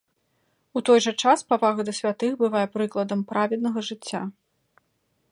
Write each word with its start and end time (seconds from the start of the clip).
У 0.79 0.81
той 0.89 0.99
жа 1.05 1.11
час 1.25 1.43
павага 1.51 1.81
да 1.89 1.93
святых 1.99 2.31
бывае 2.41 2.63
прыкладам 2.77 3.21
праведнага 3.33 3.79
жыцця. 3.91 4.21